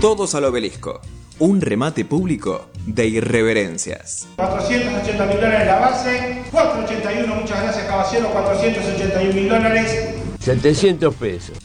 Todos 0.00 0.34
al 0.34 0.46
obelisco. 0.46 1.02
Un 1.40 1.60
remate 1.60 2.06
público 2.06 2.70
de 2.86 3.06
irreverencias. 3.06 4.26
480 4.36 5.26
mil 5.26 5.36
dólares 5.36 5.66
la 5.66 5.78
base, 5.78 6.42
481, 6.50 7.34
muchas 7.34 7.62
gracias 7.62 7.86
caballero, 7.86 8.30
481 8.32 9.34
mil 9.34 9.48
dólares. 9.50 10.14
700 10.38 11.14
pesos. 11.16 11.58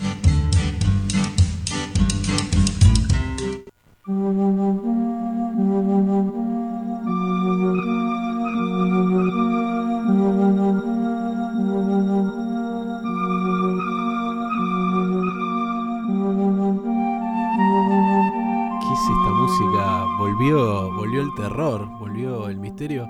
Volvió 21.50 21.76
el 21.76 21.78
terror, 21.80 22.00
volvió 22.00 22.50
el 22.50 22.58
misterio. 22.60 23.08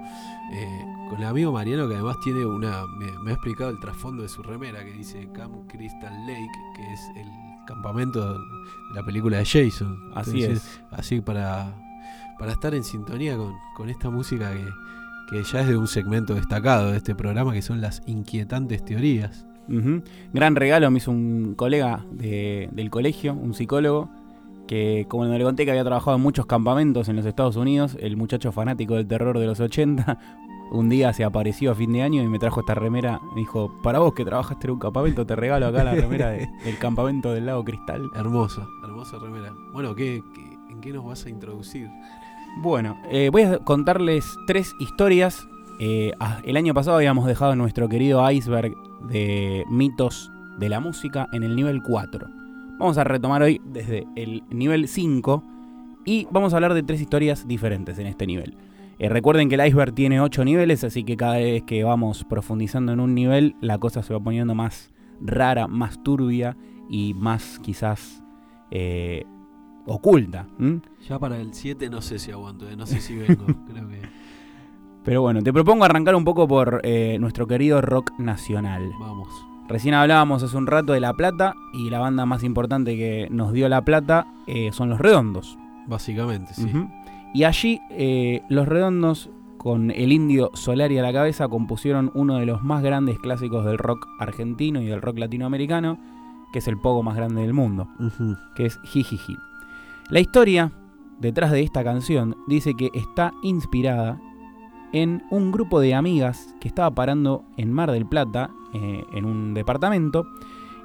Eh, 0.54 0.86
con 1.10 1.20
el 1.20 1.26
amigo 1.26 1.52
Mariano, 1.52 1.88
que 1.88 1.94
además 1.96 2.18
tiene 2.24 2.46
una. 2.46 2.86
Me, 2.98 3.06
me 3.24 3.32
ha 3.32 3.34
explicado 3.34 3.70
el 3.70 3.80
trasfondo 3.80 4.24
de 4.24 4.30
su 4.30 4.42
remera, 4.44 4.84
que 4.84 4.92
dice 4.92 5.28
Camp 5.34 5.54
Crystal 5.72 6.14
Lake, 6.28 6.50
que 6.76 6.94
es 6.94 7.02
el 7.16 7.28
campamento 7.68 8.34
de 8.34 8.40
la 8.96 9.04
película 9.04 9.38
de 9.38 9.46
Jason. 9.46 9.98
Así 10.16 10.44
es. 10.44 10.82
Así 10.92 11.22
para, 11.22 11.74
para 12.40 12.52
estar 12.52 12.74
en 12.76 12.84
sintonía 12.84 13.38
con, 13.38 13.54
con 13.76 13.90
esta 13.90 14.10
música 14.10 14.52
que, 14.54 14.66
que 15.30 15.44
ya 15.44 15.62
es 15.62 15.68
de 15.68 15.78
un 15.78 15.88
segmento 15.88 16.34
destacado 16.36 16.92
de 16.92 16.98
este 16.98 17.16
programa, 17.16 17.54
que 17.54 17.62
son 17.62 17.82
las 17.82 18.02
inquietantes 18.06 18.84
teorías. 18.86 19.46
Gran 20.32 20.56
regalo 20.56 20.92
me 20.92 20.98
hizo 21.00 21.10
un 21.10 21.56
colega 21.56 22.06
de- 22.12 22.70
del 22.72 22.92
colegio, 22.92 23.34
un 23.34 23.56
psicólogo, 23.56 24.12
que 24.68 25.06
como 25.08 25.26
le 25.26 25.44
conté 25.44 25.66
que 25.66 25.72
había 25.72 25.84
trabajado 25.84 26.18
en 26.18 26.24
muchos 26.24 26.46
campamentos 26.46 27.08
en 27.10 27.16
los 27.16 27.26
Estados 27.26 27.56
Unidos, 27.56 27.98
el 28.00 28.18
muchacho 28.18 28.52
fanático 28.52 28.96
del 28.96 29.08
terror 29.08 29.38
de 29.40 29.46
los 29.46 29.60
80, 29.60 30.18
un 30.72 30.90
día 30.90 31.14
se 31.14 31.24
apareció 31.24 31.72
a 31.72 31.76
fin 31.76 31.94
de 31.94 32.02
año 32.02 32.24
y 32.24 32.28
me 32.28 32.40
trajo 32.40 32.62
esta 32.62 32.74
remera. 32.76 33.20
Me 33.34 33.42
dijo, 33.42 33.72
para 33.84 34.00
vos 34.00 34.14
que 34.14 34.26
trabajaste 34.26 34.68
en 34.68 34.74
un 34.74 34.80
campamento, 34.80 35.26
te 35.26 35.36
regalo 35.36 35.68
acá 35.68 35.84
la 35.84 35.94
remera 35.96 36.30
de- 36.30 36.50
del 36.64 36.78
campamento 36.80 37.32
del 37.34 37.46
lago 37.46 37.64
Cristal. 37.64 38.10
Hermosa, 38.16 38.66
hermosa 38.84 39.18
remera. 39.20 39.54
Bueno, 39.74 39.94
¿qué, 39.96 40.24
qué- 40.34 40.56
en 40.72 40.82
qué 40.82 40.92
nos 40.92 41.06
vas 41.06 41.26
a 41.26 41.30
introducir? 41.30 41.88
Bueno, 42.62 42.98
eh, 43.12 43.30
voy 43.32 43.44
a 43.44 43.60
contarles 43.60 44.26
tres 44.48 44.74
historias. 44.80 45.48
Eh, 45.80 46.14
ah, 46.20 46.40
el 46.46 46.56
año 46.58 46.74
pasado 46.74 46.98
habíamos 46.98 47.26
dejado 47.28 47.56
nuestro 47.56 47.88
querido 47.90 48.30
iceberg 48.32 48.74
de 49.10 49.66
mitos 49.70 50.32
de 50.58 50.70
la 50.70 50.80
música 50.80 51.28
en 51.34 51.44
el 51.44 51.56
nivel 51.56 51.82
4. 51.84 52.28
Vamos 52.78 52.98
a 52.98 53.06
retomar 53.06 53.42
hoy 53.42 53.62
desde 53.64 54.06
el 54.16 54.44
nivel 54.50 54.90
5 54.90 55.44
y 56.04 56.28
vamos 56.30 56.54
a 56.54 56.58
hablar 56.58 56.74
de 56.74 56.84
tres 56.84 57.00
historias 57.00 57.48
diferentes 57.48 57.98
en 58.00 58.08
este 58.08 58.28
nivel. 58.28 58.58
Eh, 59.00 59.08
recuerden 59.08 59.48
que 59.48 59.56
el 59.56 59.66
iceberg 59.66 59.94
tiene 59.94 60.20
8 60.20 60.44
niveles, 60.44 60.84
así 60.84 61.06
que 61.06 61.16
cada 61.16 61.38
vez 61.38 61.64
que 61.64 61.86
vamos 61.86 62.26
profundizando 62.26 62.92
en 62.92 63.00
un 63.00 63.16
nivel, 63.16 63.56
la 63.62 63.78
cosa 63.78 64.04
se 64.04 64.14
va 64.14 64.20
poniendo 64.20 64.56
más 64.56 64.92
rara, 65.22 65.68
más 65.68 66.04
turbia 66.04 66.58
y 66.90 67.14
más 67.14 67.60
quizás 67.60 68.22
eh, 68.72 69.24
oculta. 69.86 70.46
Ya 71.08 71.18
para 71.18 71.40
el 71.40 71.54
7 71.54 71.90
no 71.90 72.02
sé 72.02 72.20
si 72.20 72.32
aguanto, 72.32 72.70
eh, 72.70 72.76
no 72.76 72.86
sé 72.86 73.00
si 73.00 73.16
vengo. 73.16 73.46
Creo 73.72 73.88
que 73.88 74.02
Pero 75.06 75.22
bueno, 75.22 75.42
te 75.42 75.54
propongo 75.54 75.86
arrancar 75.86 76.16
un 76.16 76.26
poco 76.26 76.46
por 76.46 76.82
nuestro 77.20 77.48
querido 77.48 77.82
rock 77.82 78.12
nacional. 78.20 78.92
vamos. 79.00 79.55
Recién 79.68 79.96
hablábamos 79.96 80.44
hace 80.44 80.56
un 80.58 80.68
rato 80.68 80.94
de 80.94 81.00
La 81.00 81.14
Plata 81.14 81.56
y 81.74 81.90
la 81.90 82.00
banda 82.00 82.26
más 82.26 82.44
importante 82.44 82.96
que 82.96 83.28
nos 83.32 83.52
dio 83.52 83.68
La 83.68 83.84
Plata 83.84 84.28
eh, 84.48 84.72
son 84.72 84.90
Los 84.90 85.00
Redondos. 85.00 85.58
Básicamente, 85.88 86.54
sí. 86.54 86.70
Y 87.34 87.44
allí 87.44 87.80
eh, 87.90 88.44
Los 88.48 88.68
Redondos, 88.68 89.30
con 89.58 89.90
el 89.92 90.12
indio 90.12 90.52
Solari 90.54 90.98
a 91.00 91.02
la 91.02 91.12
cabeza, 91.14 91.48
compusieron 91.48 92.12
uno 92.14 92.38
de 92.38 92.46
los 92.46 92.64
más 92.64 92.84
grandes 92.84 93.18
clásicos 93.20 93.66
del 93.66 93.78
rock 93.80 94.08
argentino 94.20 94.82
y 94.82 94.86
del 94.86 95.02
rock 95.02 95.18
latinoamericano, 95.18 95.98
que 96.54 96.60
es 96.60 96.68
el 96.68 96.78
pogo 96.78 97.02
más 97.02 97.16
grande 97.16 97.42
del 97.42 97.54
mundo, 97.54 97.88
Ujú. 98.00 98.36
que 98.56 98.68
es 98.68 98.80
Jijiji. 98.84 99.36
La 100.10 100.20
historia 100.20 100.72
detrás 101.20 101.52
de 101.52 101.62
esta 101.64 101.84
canción 101.84 102.36
dice 102.48 102.76
que 102.76 102.92
está 102.94 103.34
inspirada 103.42 104.20
en 104.94 105.24
un 105.32 105.52
grupo 105.52 105.80
de 105.80 105.96
amigas 105.96 106.54
que 106.62 106.68
estaba 106.68 106.92
parando 106.92 107.44
en 107.58 107.74
Mar 107.74 107.92
del 107.92 108.06
Plata, 108.06 108.52
eh, 108.76 109.06
en 109.14 109.26
un 109.26 109.54
departamento, 109.54 110.28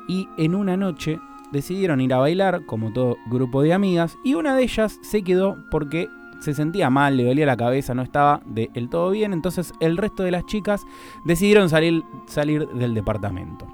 y 0.08 0.28
en 0.36 0.54
una 0.54 0.76
noche 0.76 1.20
decidieron 1.52 2.00
ir 2.00 2.14
a 2.14 2.18
bailar, 2.18 2.64
como 2.66 2.92
todo 2.92 3.16
grupo 3.28 3.62
de 3.62 3.72
amigas, 3.72 4.16
y 4.24 4.34
una 4.34 4.54
de 4.54 4.62
ellas 4.62 4.98
se 5.02 5.22
quedó 5.22 5.56
porque 5.70 6.08
se 6.40 6.54
sentía 6.54 6.88
mal, 6.90 7.16
le 7.16 7.24
dolía 7.24 7.46
la 7.46 7.56
cabeza, 7.56 7.94
no 7.94 8.02
estaba 8.02 8.40
del 8.46 8.88
todo 8.88 9.10
bien, 9.10 9.32
entonces 9.32 9.72
el 9.80 9.96
resto 9.96 10.22
de 10.22 10.30
las 10.30 10.46
chicas 10.46 10.82
decidieron 11.24 11.68
salir, 11.68 12.02
salir 12.26 12.66
del 12.68 12.94
departamento. 12.94 13.66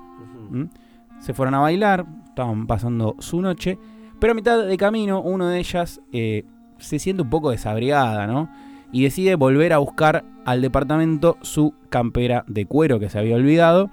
¿Mm? 0.50 0.64
Se 1.20 1.32
fueron 1.32 1.54
a 1.54 1.60
bailar, 1.60 2.06
estaban 2.26 2.66
pasando 2.66 3.14
su 3.18 3.40
noche, 3.40 3.78
pero 4.18 4.32
a 4.32 4.34
mitad 4.34 4.64
de 4.64 4.76
camino 4.76 5.20
una 5.20 5.48
de 5.50 5.58
ellas 5.58 6.00
eh, 6.12 6.44
se 6.78 6.98
siente 6.98 7.22
un 7.22 7.30
poco 7.30 7.50
desabrigada, 7.50 8.26
¿no? 8.26 8.50
Y 8.92 9.02
decide 9.02 9.34
volver 9.34 9.72
a 9.72 9.78
buscar 9.78 10.24
al 10.44 10.62
departamento 10.62 11.38
su 11.42 11.74
campera 11.90 12.44
de 12.46 12.66
cuero 12.66 12.98
que 12.98 13.10
se 13.10 13.18
había 13.18 13.36
olvidado, 13.36 13.90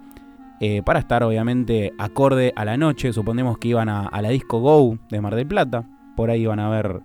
eh, 0.66 0.82
para 0.82 1.00
estar 1.00 1.24
obviamente 1.24 1.92
acorde 1.98 2.54
a 2.56 2.64
la 2.64 2.78
noche. 2.78 3.12
Suponemos 3.12 3.58
que 3.58 3.68
iban 3.68 3.90
a, 3.90 4.08
a 4.08 4.22
la 4.22 4.30
disco 4.30 4.62
Go 4.62 4.98
de 5.10 5.20
Mar 5.20 5.36
del 5.36 5.46
Plata, 5.46 5.84
por 6.16 6.30
ahí 6.30 6.44
iban 6.44 6.62
a 6.62 6.70
ver 6.70 7.02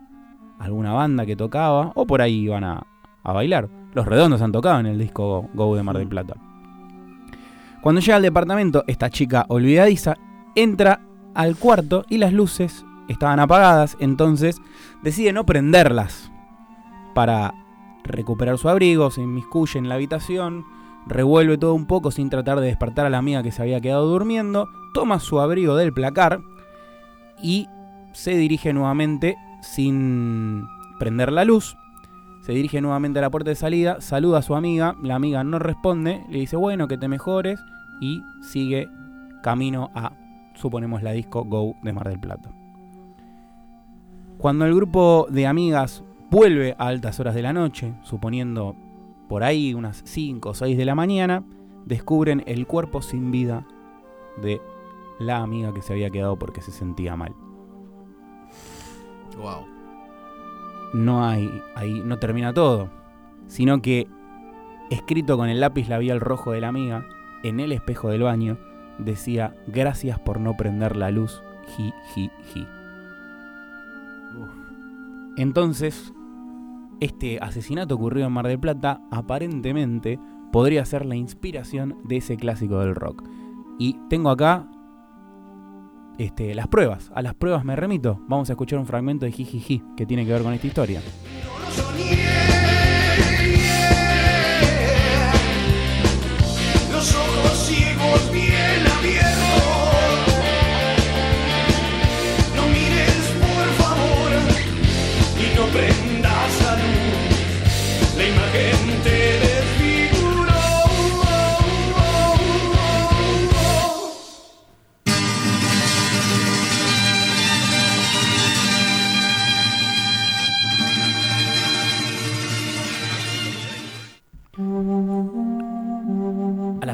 alguna 0.60 0.92
banda 0.92 1.26
que 1.26 1.34
tocaba, 1.34 1.90
o 1.96 2.06
por 2.06 2.22
ahí 2.22 2.36
iban 2.36 2.62
a, 2.62 2.86
a 3.24 3.32
bailar. 3.32 3.68
Los 3.94 4.06
redondos 4.06 4.42
han 4.42 4.52
tocado 4.52 4.78
en 4.78 4.86
el 4.86 4.96
disco 4.96 5.48
Go 5.54 5.74
de 5.74 5.82
Mar 5.82 5.98
del 5.98 6.06
Plata. 6.06 6.34
Cuando 7.82 8.00
llega 8.00 8.14
al 8.14 8.22
departamento, 8.22 8.84
esta 8.86 9.10
chica 9.10 9.44
olvidadiza 9.48 10.14
entra 10.54 11.00
al 11.34 11.56
cuarto 11.56 12.04
y 12.08 12.18
las 12.18 12.32
luces 12.32 12.86
estaban 13.08 13.40
apagadas, 13.40 13.96
entonces 13.98 14.62
decide 15.02 15.32
no 15.32 15.44
prenderlas 15.44 16.30
para 17.12 17.54
recuperar 18.04 18.56
su 18.56 18.68
abrigo, 18.68 19.10
se 19.10 19.22
inmiscuye 19.22 19.80
en 19.80 19.88
la 19.88 19.96
habitación, 19.96 20.64
revuelve 21.08 21.58
todo 21.58 21.74
un 21.74 21.86
poco 21.86 22.10
sin 22.10 22.30
tratar 22.30 22.60
de 22.60 22.66
despertar 22.66 23.06
a 23.06 23.10
la 23.10 23.18
amiga 23.18 23.42
que 23.42 23.52
se 23.52 23.62
había 23.62 23.80
quedado 23.80 24.06
durmiendo, 24.06 24.68
toma 24.94 25.20
su 25.20 25.40
abrigo 25.40 25.74
del 25.76 25.92
placar 25.92 26.40
y 27.42 27.68
se 28.12 28.36
dirige 28.36 28.72
nuevamente 28.72 29.36
sin 29.62 30.66
prender 30.98 31.32
la 31.32 31.44
luz. 31.44 31.76
Se 32.42 32.52
dirige 32.52 32.80
nuevamente 32.80 33.18
a 33.18 33.22
la 33.22 33.30
puerta 33.30 33.50
de 33.50 33.56
salida, 33.56 34.00
saluda 34.00 34.38
a 34.38 34.42
su 34.42 34.54
amiga, 34.54 34.96
la 35.02 35.16
amiga 35.16 35.44
no 35.44 35.58
responde, 35.58 36.24
le 36.28 36.38
dice 36.38 36.56
bueno 36.56 36.88
que 36.88 36.96
te 36.96 37.08
mejores 37.08 37.60
y 38.00 38.22
sigue 38.42 38.88
camino 39.42 39.90
a, 39.94 40.12
suponemos, 40.54 41.02
la 41.02 41.12
disco 41.12 41.44
Go 41.44 41.74
de 41.82 41.92
Mar 41.92 42.08
del 42.08 42.20
Plata. 42.20 42.50
Cuando 44.38 44.64
el 44.64 44.74
grupo 44.74 45.26
de 45.30 45.46
amigas 45.46 46.04
vuelve 46.30 46.74
a 46.78 46.86
altas 46.86 47.18
horas 47.20 47.34
de 47.34 47.42
la 47.42 47.52
noche, 47.52 47.94
suponiendo 48.02 48.76
por 49.28 49.44
ahí 49.44 49.74
unas 49.74 50.02
5 50.04 50.48
o 50.48 50.54
6 50.54 50.76
de 50.76 50.84
la 50.84 50.94
mañana, 50.94 51.44
descubren 51.84 52.42
el 52.46 52.66
cuerpo 52.66 53.02
sin 53.02 53.30
vida 53.30 53.66
de 54.40 54.60
la 55.18 55.38
amiga 55.38 55.72
que 55.72 55.82
se 55.82 55.92
había 55.92 56.10
quedado 56.10 56.38
porque 56.38 56.60
se 56.62 56.72
sentía 56.72 57.16
mal. 57.16 57.34
Wow. 59.36 59.66
No 60.94 61.24
hay 61.24 61.50
ahí 61.74 62.00
no 62.04 62.18
termina 62.18 62.52
todo, 62.54 62.88
sino 63.46 63.82
que 63.82 64.08
escrito 64.90 65.36
con 65.36 65.48
el 65.48 65.60
lápiz 65.60 65.88
labial 65.88 66.20
rojo 66.20 66.52
de 66.52 66.60
la 66.60 66.68
amiga 66.68 67.06
en 67.42 67.60
el 67.60 67.72
espejo 67.72 68.08
del 68.08 68.22
baño 68.22 68.58
decía 68.98 69.54
gracias 69.66 70.18
por 70.18 70.40
no 70.40 70.56
prender 70.56 70.96
la 70.96 71.10
luz, 71.10 71.42
ji 71.76 71.92
ji 72.14 72.30
ji. 72.52 72.66
Entonces, 75.36 76.12
este 77.00 77.38
asesinato 77.40 77.94
ocurrido 77.94 78.26
en 78.26 78.32
Mar 78.32 78.46
del 78.46 78.58
Plata 78.58 79.00
aparentemente 79.10 80.18
podría 80.52 80.84
ser 80.84 81.06
la 81.06 81.16
inspiración 81.16 81.98
de 82.04 82.18
ese 82.18 82.36
clásico 82.36 82.80
del 82.80 82.94
rock. 82.94 83.22
Y 83.78 83.98
tengo 84.08 84.30
acá 84.30 84.66
este, 86.18 86.54
las 86.54 86.68
pruebas. 86.68 87.10
A 87.14 87.22
las 87.22 87.34
pruebas 87.34 87.64
me 87.64 87.76
remito. 87.76 88.20
Vamos 88.26 88.50
a 88.50 88.54
escuchar 88.54 88.78
un 88.78 88.86
fragmento 88.86 89.24
de 89.24 89.32
Jijiji 89.32 89.82
que 89.96 90.06
tiene 90.06 90.26
que 90.26 90.32
ver 90.32 90.42
con 90.42 90.52
esta 90.52 90.66
historia. 90.66 91.00
Los 91.00 92.27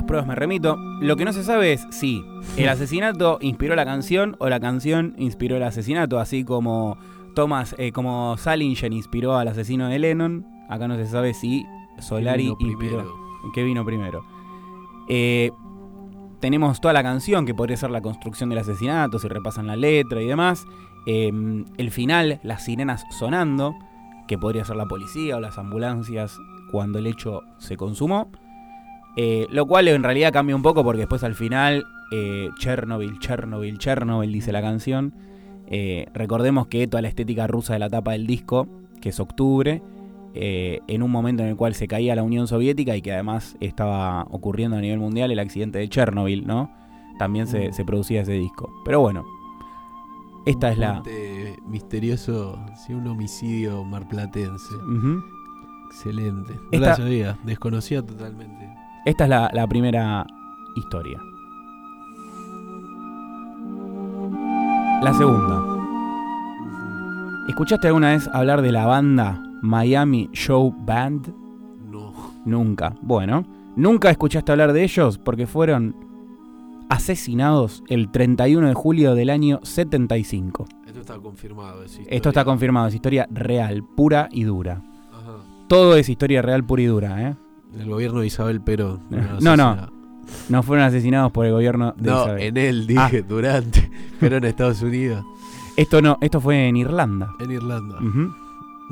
pruebas 0.02 0.26
me 0.26 0.34
remito. 0.34 0.76
Lo 1.00 1.16
que 1.16 1.24
no 1.24 1.32
se 1.32 1.44
sabe 1.44 1.72
es 1.72 1.86
si 1.90 2.24
el 2.56 2.68
asesinato 2.70 3.38
inspiró 3.40 3.76
la 3.76 3.84
canción 3.84 4.36
o 4.40 4.48
la 4.48 4.60
canción 4.60 5.14
inspiró 5.16 5.56
el 5.56 5.62
asesinato, 5.62 6.18
así 6.18 6.44
como 6.44 6.98
Thomas, 7.34 7.74
eh, 7.78 7.92
como 7.92 8.36
Salinger 8.36 8.92
inspiró 8.92 9.36
al 9.36 9.48
asesino 9.48 9.88
de 9.88 9.98
Lennon. 9.98 10.46
Acá 10.68 10.88
no 10.88 10.96
se 10.96 11.06
sabe 11.06 11.34
si 11.34 11.64
Solari 11.98 12.44
Vino 12.44 12.56
inspiró. 12.58 13.24
¿Qué 13.54 13.62
vino 13.62 13.84
primero? 13.84 14.24
Eh, 15.08 15.50
tenemos 16.40 16.80
toda 16.80 16.92
la 16.92 17.02
canción, 17.02 17.46
que 17.46 17.54
podría 17.54 17.76
ser 17.76 17.90
la 17.90 18.00
construcción 18.00 18.50
del 18.50 18.58
asesinato, 18.58 19.18
si 19.18 19.28
repasan 19.28 19.66
la 19.66 19.76
letra 19.76 20.20
y 20.20 20.26
demás. 20.26 20.66
Eh, 21.06 21.30
el 21.76 21.90
final, 21.90 22.40
las 22.42 22.64
sirenas 22.64 23.04
sonando, 23.10 23.74
que 24.26 24.38
podría 24.38 24.64
ser 24.64 24.76
la 24.76 24.86
policía 24.86 25.36
o 25.36 25.40
las 25.40 25.58
ambulancias 25.58 26.38
cuando 26.70 26.98
el 26.98 27.06
hecho 27.06 27.42
se 27.58 27.76
consumó. 27.76 28.30
Eh, 29.16 29.46
lo 29.50 29.66
cual 29.66 29.86
en 29.88 30.02
realidad 30.02 30.32
cambia 30.32 30.56
un 30.56 30.62
poco 30.62 30.82
porque 30.82 31.00
después 31.00 31.22
al 31.24 31.34
final, 31.34 31.84
eh, 32.12 32.48
Chernobyl, 32.58 33.18
Chernobyl, 33.20 33.78
Chernobyl, 33.78 34.32
dice 34.32 34.50
la 34.52 34.60
canción. 34.60 35.14
Eh, 35.68 36.06
recordemos 36.14 36.66
que 36.66 36.86
toda 36.86 37.00
la 37.02 37.08
estética 37.08 37.46
rusa 37.46 37.72
de 37.74 37.78
la 37.78 37.88
tapa 37.88 38.12
del 38.12 38.26
disco, 38.26 38.66
que 39.00 39.10
es 39.10 39.20
octubre, 39.20 39.82
en 40.36 41.02
un 41.04 41.12
momento 41.12 41.44
en 41.44 41.50
el 41.50 41.54
cual 41.56 41.74
se 41.76 41.86
caía 41.86 42.16
la 42.16 42.24
Unión 42.24 42.48
Soviética 42.48 42.96
y 42.96 43.02
que 43.02 43.12
además 43.12 43.56
estaba 43.60 44.26
ocurriendo 44.30 44.76
a 44.76 44.80
nivel 44.80 44.98
mundial 44.98 45.30
el 45.30 45.38
accidente 45.38 45.78
de 45.78 45.88
Chernobyl, 45.88 46.44
¿no? 46.44 46.72
También 47.20 47.46
se, 47.46 47.68
Mm. 47.68 47.72
se 47.72 47.84
producía 47.84 48.22
ese 48.22 48.32
disco. 48.32 48.68
Pero 48.84 48.98
bueno, 49.00 49.24
esta 50.44 50.72
es 50.72 50.78
la... 50.78 51.04
Misterioso, 51.68 52.58
sí, 52.84 52.92
un 52.94 53.06
homicidio 53.06 53.84
marplatense. 53.84 54.74
Excelente. 55.90 56.52
No 56.54 56.60
Esta- 56.72 56.86
la 56.88 56.96
sabía, 56.96 57.38
desconocía 57.44 58.02
totalmente. 58.04 58.68
Esta 59.04 59.24
es 59.24 59.30
la, 59.30 59.50
la 59.52 59.66
primera 59.66 60.26
historia. 60.76 61.20
La 65.02 65.12
segunda. 65.12 65.62
¿Escuchaste 67.48 67.88
alguna 67.88 68.10
vez 68.12 68.28
hablar 68.32 68.62
de 68.62 68.72
la 68.72 68.86
banda 68.86 69.42
Miami 69.60 70.30
Show 70.32 70.74
Band? 70.78 71.34
No. 71.90 72.12
Nunca. 72.46 72.94
Bueno, 73.02 73.44
nunca 73.76 74.10
escuchaste 74.10 74.52
hablar 74.52 74.72
de 74.72 74.82
ellos 74.82 75.18
porque 75.18 75.46
fueron 75.46 75.94
asesinados 76.88 77.82
el 77.88 78.10
31 78.10 78.68
de 78.68 78.74
julio 78.74 79.14
del 79.14 79.28
año 79.28 79.60
75. 79.62 80.64
Esto 80.86 81.00
está 81.00 81.18
confirmado. 81.18 81.82
es 81.82 81.92
Esto 81.92 82.02
historia. 82.14 82.28
está 82.30 82.44
confirmado, 82.44 82.86
es 82.88 82.94
historia 82.94 83.28
real, 83.30 83.84
pura 83.84 84.28
y 84.32 84.44
dura. 84.44 84.82
Ajá. 85.12 85.36
Todo 85.68 85.96
es 85.96 86.08
historia 86.08 86.40
real, 86.40 86.64
pura 86.64 86.82
y 86.82 86.86
dura, 86.86 87.28
¿eh? 87.28 87.36
El 87.78 87.88
gobierno 87.88 88.20
de 88.20 88.26
Isabel 88.26 88.60
Perón. 88.60 89.00
No, 89.40 89.56
no. 89.56 89.92
No 90.48 90.62
fueron 90.62 90.86
asesinados 90.86 91.30
por 91.32 91.44
el 91.46 91.52
gobierno 91.52 91.92
de 91.96 92.10
No, 92.10 92.22
Isabel. 92.22 92.42
en 92.42 92.56
él 92.56 92.86
dije, 92.86 93.20
Ah. 93.22 93.26
durante. 93.28 93.90
Pero 94.20 94.36
en 94.38 94.44
Estados 94.44 94.80
Unidos. 94.82 95.24
Esto 95.76 96.00
no, 96.00 96.16
esto 96.20 96.40
fue 96.40 96.68
en 96.68 96.76
Irlanda. 96.76 97.30
En 97.40 97.50
Irlanda. 97.50 97.96
Ujú. 97.98 98.30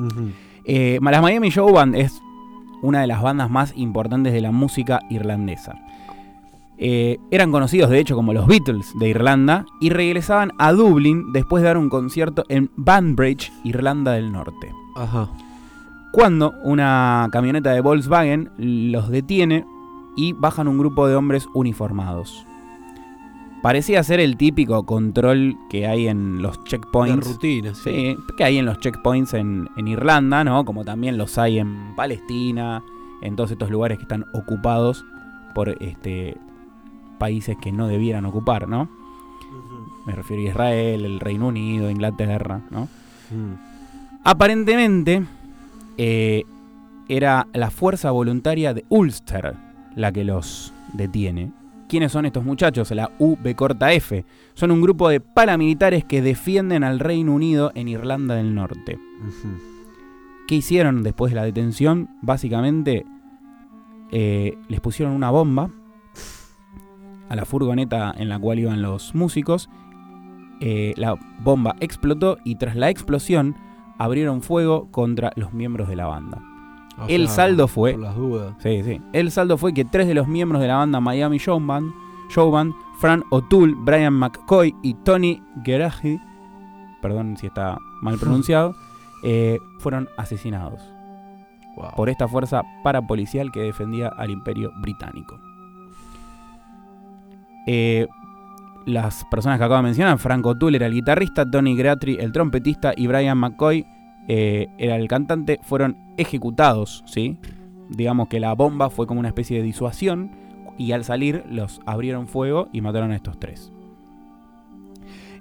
Ujú. 0.07 0.31
Eh, 0.65 0.99
la 1.03 1.23
Miami 1.23 1.51
Show 1.51 1.73
Band 1.73 1.95
es 1.97 2.21
una 2.83 3.01
de 3.01 3.07
las 3.07 3.23
bandas 3.23 3.51
más 3.51 3.73
importantes 3.77 4.33
de 4.33 4.41
la 4.41 4.51
música 4.53 5.01
irlandesa. 5.11 5.75
Eh, 6.79 7.19
eran 7.31 7.53
conocidos 7.53 7.91
de 7.91 8.01
hecho 8.01 8.17
como 8.17 8.33
los 8.33 8.47
Beatles 8.47 8.93
de 8.99 9.09
Irlanda 9.09 9.65
y 9.81 9.91
regresaban 9.91 10.53
a 10.59 10.73
Dublín 10.73 11.33
después 11.33 11.63
de 11.63 11.69
dar 11.69 11.79
un 11.79 11.89
concierto 11.89 12.45
en 12.49 12.71
Banbridge, 12.77 13.53
Irlanda 13.63 14.13
del 14.13 14.33
Norte. 14.33 14.73
Ajá. 14.97 15.29
Cuando 16.13 16.53
una 16.63 17.29
camioneta 17.33 17.71
de 17.71 17.81
Volkswagen 17.81 18.51
los 18.59 19.09
detiene 19.09 19.65
y 20.15 20.35
bajan 20.35 20.69
un 20.69 20.79
grupo 20.79 21.09
de 21.09 21.17
hombres 21.17 21.49
uniformados. 21.55 22.47
Parecía 23.63 24.03
ser 24.03 24.21
el 24.21 24.37
típico 24.37 24.85
control 24.85 25.57
que 25.71 25.87
hay 25.87 26.09
en 26.09 26.43
los 26.43 26.63
checkpoints. 26.65 27.27
rutina, 27.27 27.75
sí. 27.75 27.91
Sí, 27.91 28.17
que 28.37 28.45
hay 28.45 28.59
en 28.59 28.67
los 28.67 28.79
checkpoints 28.81 29.35
en, 29.35 29.69
en 29.77 29.89
Irlanda, 29.89 30.45
¿no? 30.45 30.65
Como 30.65 30.85
también 30.85 31.17
los 31.17 31.39
hay 31.39 31.61
en 31.61 31.95
Palestina, 31.95 32.83
en 33.23 33.37
todos 33.37 33.53
estos 33.53 33.71
lugares 33.71 33.99
que 33.99 34.03
están 34.03 34.27
ocupados 34.35 35.05
por 35.55 35.71
este 35.83 36.37
países 37.19 37.57
que 37.57 37.73
no 37.73 37.87
debieran 37.87 38.27
ocupar, 38.27 38.69
¿no? 38.69 38.89
Me 40.07 40.13
refiero 40.13 40.43
a 40.43 40.47
Israel, 40.47 41.05
el 41.05 41.21
Reino 41.21 41.47
Unido, 41.47 41.89
Inglaterra, 41.89 42.61
¿no? 42.71 42.89
Mm. 43.31 43.55
Aparentemente 44.25 45.23
eh, 45.99 46.45
era 47.09 47.49
la 47.53 47.71
fuerza 47.71 48.11
voluntaria 48.11 48.75
de 48.75 48.85
Ulster 48.89 49.57
la 49.97 50.13
que 50.13 50.25
los 50.25 50.73
detiene. 50.93 51.53
¿Quiénes 51.89 52.13
son 52.13 52.25
estos 52.25 52.45
muchachos? 52.45 52.91
La 52.93 53.11
UB 53.19 53.55
corta 53.55 53.93
F. 53.93 54.25
Son 54.55 54.71
un 54.71 54.81
grupo 54.81 55.09
de 55.09 55.21
paramilitares 55.21 56.05
que 56.05 56.23
defienden 56.23 56.85
al 56.85 56.99
Reino 56.99 57.35
Unido 57.35 57.71
en 57.75 57.89
Irlanda 57.89 58.35
del 58.37 58.55
Norte. 58.55 58.99
¿Qué 60.49 60.55
hicieron 60.55 61.03
después 61.03 61.33
de 61.33 61.37
la 61.37 61.45
detención? 61.45 62.09
Básicamente 62.23 63.05
eh, 64.11 64.57
les 64.69 64.81
pusieron 64.81 65.15
una 65.15 65.31
bomba 65.31 65.71
a 67.29 67.37
la 67.37 67.45
furgoneta 67.45 68.15
en 68.17 68.29
la 68.29 68.39
cual 68.39 68.59
iban 68.59 68.81
los 68.81 69.15
músicos. 69.15 69.69
Eh, 70.61 70.95
la 70.97 71.19
bomba 71.41 71.77
explotó 71.81 72.39
y 72.45 72.55
tras 72.55 72.77
la 72.77 72.89
explosión 72.89 73.57
abrieron 74.03 74.43
fuego 74.43 74.89
contra 74.91 75.33
los 75.37 75.53
miembros 75.53 75.89
de 75.89 75.97
la 75.97 76.07
banda. 76.07 76.39
O 76.99 77.07
El 77.09 77.29
saldo 77.29 77.69
fue- 77.69 77.93
Por 77.93 78.01
las 78.03 78.17
dudas. 78.17 78.55
Sí, 78.59 78.83
sí. 78.85 79.01
El 79.13 79.31
saldo 79.31 79.57
fue 79.59 79.73
que 79.73 79.85
tres 79.85 80.07
de 80.07 80.15
los 80.15 80.29
miembros 80.29 80.61
de 80.61 80.69
la 80.69 80.77
banda 80.77 81.01
Miami 81.01 81.39
Show 81.39 81.59
Band, 81.65 81.93
Show 82.31 82.51
Band, 82.51 82.73
Fran 82.99 83.23
O'Toole, 83.31 83.75
Brian 83.79 84.13
McCoy 84.15 84.75
y 84.83 84.95
Tony 84.95 85.43
Geraghty, 85.65 86.19
perdón 87.01 87.37
si 87.37 87.47
está 87.47 87.79
mal 88.03 88.17
pronunciado, 88.21 88.75
eh, 89.25 89.59
fueron 89.79 90.09
asesinados 90.17 90.81
Wow. 91.77 91.93
por 91.97 92.11
esta 92.11 92.29
fuerza 92.29 92.63
parapolicial 92.85 93.51
que 93.51 93.61
defendía 93.61 94.09
al 94.09 94.31
imperio 94.31 94.71
británico. 94.83 95.39
Eh, 97.67 98.07
las 98.87 99.25
personas 99.31 99.59
que 99.59 99.65
acabo 99.65 99.79
de 99.79 99.85
mencionar, 99.85 100.19
Frank 100.19 100.45
O'Toole 100.45 100.77
era 100.77 100.87
el 100.87 100.95
guitarrista, 100.95 101.49
Tony 101.49 101.77
Gratry 101.77 102.17
el 102.21 102.33
trompetista 102.33 102.93
y 102.97 103.07
Brian 103.07 103.39
McCoy 103.39 103.87
eh, 104.29 104.69
era 104.79 104.97
el 104.97 105.09
cantante, 105.09 105.61
fueron 105.63 105.97
ejecutados, 106.17 107.03
¿sí? 107.07 107.39
Digamos 107.89 108.29
que 108.29 108.41
la 108.41 108.55
bomba 108.55 108.91
fue 108.91 109.07
como 109.07 109.21
una 109.21 109.29
especie 109.29 109.59
de 109.59 109.65
disuasión 109.65 110.31
y 110.79 110.93
al 110.93 111.05
salir 111.05 111.45
los 111.49 111.81
abrieron 111.87 112.27
fuego 112.27 112.69
y 112.73 112.81
mataron 112.81 113.13
a 113.13 113.17
estos 113.17 113.39
tres. 113.39 113.73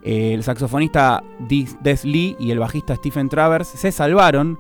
Eh, 0.04 0.34
el 0.34 0.44
saxofonista 0.44 1.24
Des 1.48 2.06
Lee 2.06 2.36
y 2.40 2.52
el 2.52 2.60
bajista 2.60 2.96
Stephen 2.96 3.30
Travers 3.30 3.68
se 3.68 3.92
salvaron 3.92 4.58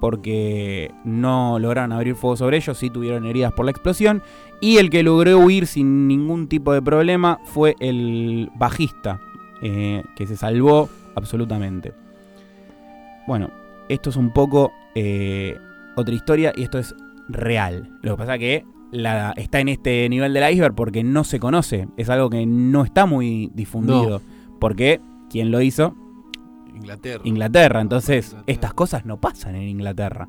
porque 0.00 0.92
no 1.04 1.58
lograron 1.58 1.92
abrir 1.92 2.14
fuego 2.14 2.36
sobre 2.36 2.56
ellos, 2.56 2.78
sí 2.78 2.88
tuvieron 2.88 3.26
heridas 3.26 3.52
por 3.52 3.66
la 3.66 3.70
explosión. 3.70 4.22
Y 4.60 4.76
el 4.76 4.90
que 4.90 5.02
logró 5.02 5.38
huir 5.38 5.66
sin 5.66 6.06
ningún 6.06 6.48
tipo 6.48 6.72
de 6.72 6.82
problema 6.82 7.38
fue 7.44 7.76
el 7.80 8.50
bajista, 8.56 9.20
eh, 9.62 10.02
que 10.16 10.26
se 10.26 10.36
salvó 10.36 10.88
absolutamente. 11.14 11.94
Bueno, 13.26 13.50
esto 13.88 14.10
es 14.10 14.16
un 14.16 14.32
poco 14.32 14.72
eh, 14.94 15.56
otra 15.96 16.14
historia 16.14 16.52
y 16.54 16.64
esto 16.64 16.78
es 16.78 16.94
real. 17.28 17.98
Lo 18.02 18.12
que 18.12 18.18
pasa 18.18 18.38
que 18.38 18.64
la, 18.90 19.32
está 19.36 19.60
en 19.60 19.68
este 19.68 20.08
nivel 20.08 20.34
del 20.34 20.52
iceberg 20.52 20.74
porque 20.74 21.04
no 21.04 21.24
se 21.24 21.38
conoce. 21.38 21.88
Es 21.96 22.10
algo 22.10 22.28
que 22.28 22.44
no 22.46 22.84
está 22.84 23.06
muy 23.06 23.50
difundido. 23.54 24.20
Porque 24.58 25.00
quien 25.30 25.50
lo 25.50 25.60
hizo, 25.60 25.94
Inglaterra. 26.74 27.22
Inglaterra. 27.24 27.80
Entonces, 27.80 28.26
Inglaterra. 28.26 28.52
estas 28.52 28.74
cosas 28.74 29.06
no 29.06 29.20
pasan 29.20 29.54
en 29.54 29.68
Inglaterra. 29.68 30.28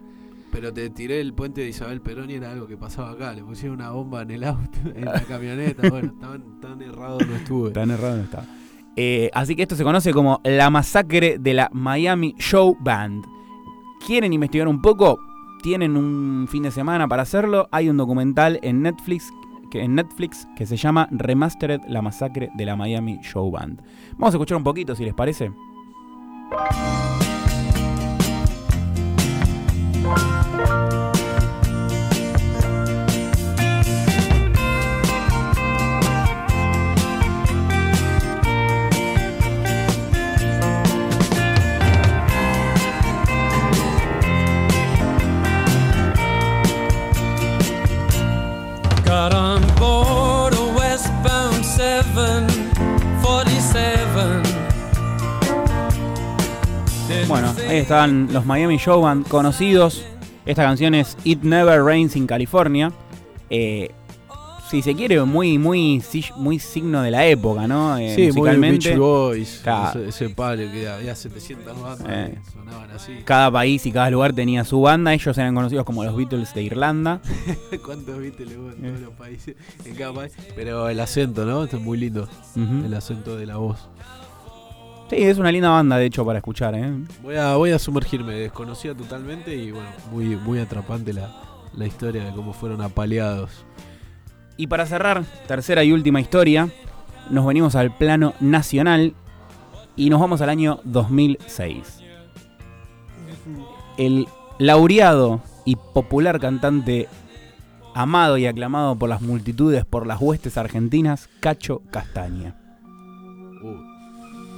Pero 0.52 0.74
te 0.74 0.90
tiré 0.90 1.22
el 1.22 1.34
puente 1.34 1.62
de 1.62 1.70
Isabel 1.70 2.02
Perón 2.02 2.30
y 2.30 2.34
era 2.34 2.52
algo 2.52 2.68
que 2.68 2.78
pasaba 2.78 3.12
acá. 3.12 3.34
Le 3.34 3.44
pusieron 3.44 3.78
una 3.78 3.92
bomba 3.92 4.22
en 4.22 4.32
el 4.32 4.44
auto, 4.44 4.80
en 4.94 5.06
la 5.06 5.22
camioneta. 5.28 5.90
Bueno, 5.90 6.14
tan, 6.20 6.60
tan 6.60 6.82
errado 6.82 7.20
no 7.20 7.36
estuve. 7.36 7.72
Tan 7.72 7.92
errado 7.92 8.18
no 8.18 8.24
está. 8.24 8.46
Eh, 8.96 9.30
así 9.34 9.56
que 9.56 9.62
esto 9.62 9.76
se 9.76 9.84
conoce 9.84 10.12
como 10.12 10.42
la 10.44 10.70
masacre 10.70 11.38
de 11.40 11.54
la 11.54 11.70
Miami 11.72 12.36
Show 12.38 12.78
Band. 12.82 13.24
¿Quieren 14.06 14.34
investigar 14.34 14.68
un 14.68 14.82
poco? 14.82 15.20
Tienen 15.64 15.96
un 15.96 16.48
fin 16.50 16.64
de 16.64 16.72
semana 16.72 17.08
para 17.08 17.24
hacerlo. 17.24 17.68
Hay 17.72 17.90
un 17.90 17.98
documental 17.98 18.60
en 18.64 18.82
Netflix 18.82 19.32
que, 19.70 19.82
en 19.82 19.96
Netflix 19.96 20.48
que 20.58 20.66
se 20.66 20.76
llama 20.76 21.08
Remastered 21.12 21.82
La 21.88 22.02
masacre 22.02 22.52
de 22.56 22.66
la 22.66 22.76
Miami 22.76 23.20
Show 23.22 23.50
Band. 23.50 23.82
Vamos 24.14 24.34
a 24.34 24.38
escuchar 24.38 24.58
un 24.58 24.64
poquito 24.64 24.96
si 24.96 25.06
les 25.06 25.14
parece. 25.14 25.52
Estaban 57.82 58.30
los 58.32 58.46
Miami 58.46 58.78
Show 58.78 59.02
Band 59.02 59.28
conocidos. 59.28 60.04
Esta 60.46 60.64
canción 60.64 60.96
es 60.96 61.18
It 61.24 61.44
Never 61.44 61.84
Rains 61.84 62.16
in 62.16 62.26
California. 62.28 62.92
Eh, 63.50 63.92
si 64.70 64.82
se 64.82 64.96
quiere, 64.96 65.22
muy, 65.26 65.58
muy, 65.58 66.02
muy 66.38 66.58
signo 66.58 67.02
de 67.02 67.12
la 67.12 67.26
época, 67.26 67.68
¿no? 67.68 67.98
Eh, 67.98 68.14
Sí, 68.16 68.22
muy 68.22 68.32
musicalmente. 68.32 68.88
Beach 68.90 68.98
Boys. 68.98 69.60
Claro. 69.64 70.00
Ese, 70.00 70.10
ese 70.26 70.30
palo 70.34 70.64
que 70.72 70.88
había 70.88 71.14
700 71.14 71.82
bandas 71.82 72.08
Eh. 72.10 72.38
que 72.42 72.52
sonaban 72.52 72.90
así. 72.92 73.18
Cada 73.26 73.52
país 73.52 73.86
y 73.86 73.92
cada 73.92 74.10
lugar 74.10 74.32
tenía 74.32 74.64
su 74.64 74.80
banda. 74.80 75.14
Ellos 75.14 75.38
eran 75.38 75.54
conocidos 75.54 75.84
como 75.84 76.06
los 76.06 76.16
Beatles 76.16 76.54
de 76.54 76.64
Irlanda. 76.64 77.20
¿Cuántos 77.86 78.18
viste 78.20 78.46
le 78.46 78.54
en 78.54 78.78
todos 78.82 79.00
los 79.02 79.14
países? 79.16 79.56
En 79.84 79.94
cada 79.96 80.14
país. 80.14 80.32
Pero 80.56 80.88
el 80.88 81.00
acento, 81.02 81.46
¿no? 81.46 81.66
Esto 81.66 81.76
es 81.78 81.84
muy 81.84 81.98
lindo. 81.98 82.30
Ujú. 82.56 82.86
El 82.86 82.94
acento 82.94 83.36
de 83.36 83.46
la 83.46 83.58
voz. 83.58 83.90
Sí, 85.12 85.18
es 85.18 85.38
una 85.40 85.52
linda 85.52 85.70
banda, 85.70 85.98
de 85.98 86.06
hecho, 86.06 86.26
para 86.26 86.40
escuchar. 86.40 86.74
¿eh? 86.74 86.90
Voy 87.22 87.36
a, 87.36 87.58
voy 87.58 87.72
a 87.72 87.80
sumergirme, 87.80 88.34
desconocía 88.34 88.96
totalmente 88.96 89.54
y 89.54 89.72
bueno, 89.74 89.90
muy, 90.10 90.38
muy 90.38 90.58
atrapante 90.58 91.12
la, 91.12 91.30
la 91.76 91.86
historia 91.86 92.24
de 92.24 92.32
cómo 92.32 92.54
fueron 92.54 92.80
apaleados. 92.80 93.66
Y 94.56 94.68
para 94.68 94.86
cerrar, 94.86 95.26
tercera 95.50 95.84
y 95.84 95.92
última 95.92 96.22
historia, 96.22 96.70
nos 97.30 97.46
venimos 97.46 97.76
al 97.76 97.94
plano 97.94 98.36
nacional 98.40 99.14
y 99.98 100.10
nos 100.10 100.22
vamos 100.22 100.40
al 100.40 100.48
año 100.48 100.80
2006. 100.86 102.00
El 103.98 104.30
laureado 104.60 105.42
y 105.66 105.76
popular 105.76 106.40
cantante 106.40 107.10
amado 107.94 108.38
y 108.38 108.46
aclamado 108.46 108.96
por 108.96 109.10
las 109.10 109.22
multitudes, 109.22 109.84
por 109.84 110.08
las 110.08 110.22
huestes 110.22 110.58
argentinas, 110.58 111.28
Cacho 111.42 111.82
Castaña. 111.92 112.61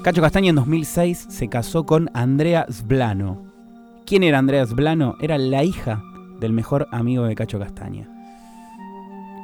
Cacho 0.03 0.22
Castaña 0.22 0.50
en 0.50 0.55
2006 0.55 1.27
se 1.29 1.48
casó 1.48 1.86
con 1.86 2.10
Andrea 2.13 2.65
Sblano. 2.69 3.41
¿Quién 4.05 4.24
era 4.24 4.38
Andrea 4.39 4.65
Sblano? 4.65 5.15
Era 5.22 5.38
la 5.38 5.63
hija 5.63 6.03
del 6.39 6.51
mejor 6.51 6.88
amigo 6.91 7.24
de 7.24 7.36
Cacho 7.36 7.60
Castaña. 7.60 8.10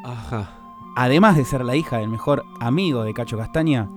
Ajá. 0.04 0.50
además 0.96 1.36
de 1.38 1.46
ser 1.46 1.64
la 1.64 1.76
hija 1.76 1.98
del 1.98 2.10
mejor 2.10 2.44
amigo 2.60 3.04
de 3.04 3.14
Cacho 3.14 3.38
Castaña, 3.38 3.88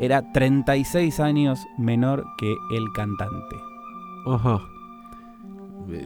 era 0.00 0.32
36 0.32 1.20
años 1.20 1.60
menor 1.76 2.24
que 2.38 2.56
el 2.74 2.84
cantante. 2.94 3.56
Ajá. 4.26 4.60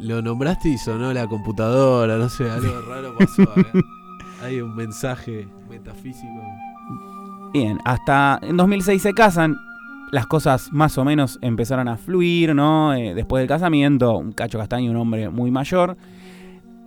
Lo 0.00 0.20
nombraste 0.20 0.68
y 0.70 0.78
sonó 0.78 1.12
la 1.12 1.26
computadora, 1.26 2.16
no 2.16 2.28
sé, 2.28 2.50
algo 2.50 2.80
raro 2.88 3.14
pasó. 3.18 3.42
acá. 3.42 3.66
Hay 4.42 4.60
un 4.60 4.74
mensaje 4.74 5.48
metafísico. 5.70 6.40
Bien, 7.52 7.78
hasta 7.84 8.38
en 8.42 8.56
2006 8.56 9.00
se 9.02 9.12
casan, 9.12 9.56
las 10.12 10.26
cosas 10.26 10.70
más 10.72 10.98
o 10.98 11.04
menos 11.06 11.38
empezaron 11.40 11.88
a 11.88 11.96
fluir, 11.96 12.54
¿no? 12.54 12.92
Eh, 12.92 13.14
después 13.14 13.40
del 13.40 13.48
casamiento, 13.48 14.18
un 14.18 14.32
Cacho 14.32 14.58
Castaña, 14.58 14.90
un 14.90 14.98
hombre 14.98 15.30
muy 15.30 15.50
mayor. 15.50 15.96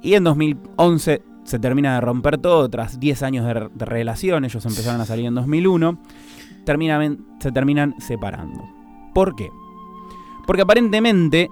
Y 0.04 0.14
en 0.14 0.24
2011 0.24 1.24
se 1.44 1.60
termina 1.60 1.96
de 1.96 2.02
romper 2.02 2.38
todo, 2.38 2.70
tras 2.70 3.00
10 3.00 3.24
años 3.24 3.46
de 3.46 3.86
relación, 3.86 4.46
ellos 4.46 4.64
empezaron 4.64 5.02
a 5.02 5.06
salir 5.06 5.26
en 5.26 5.34
2001, 5.34 5.98
terminan, 6.66 7.26
se 7.40 7.52
terminan 7.52 7.96
separando. 8.00 8.64
¿Por 9.16 9.36
qué? 9.36 9.50
Porque 10.46 10.62
aparentemente 10.62 11.50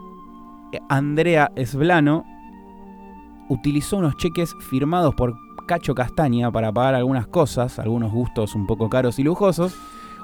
eh, 0.72 0.80
Andrea 0.90 1.52
Esblano 1.56 2.24
utilizó 3.50 3.98
unos 3.98 4.16
cheques 4.18 4.54
firmados 4.70 5.16
por 5.16 5.34
Cacho 5.68 5.96
Castaña 5.96 6.52
para 6.52 6.72
pagar 6.72 6.94
algunas 6.94 7.26
cosas, 7.26 7.80
algunos 7.80 8.12
gustos 8.12 8.54
un 8.54 8.68
poco 8.68 8.90
caros 8.90 9.18
y 9.18 9.24
lujosos, 9.24 9.76